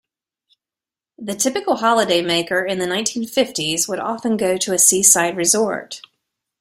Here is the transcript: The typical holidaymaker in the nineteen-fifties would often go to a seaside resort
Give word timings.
The 1.19 1.35
typical 1.35 1.75
holidaymaker 1.75 2.67
in 2.67 2.79
the 2.79 2.87
nineteen-fifties 2.87 3.87
would 3.87 3.99
often 3.99 4.35
go 4.35 4.57
to 4.57 4.73
a 4.73 4.79
seaside 4.79 5.37
resort 5.37 6.01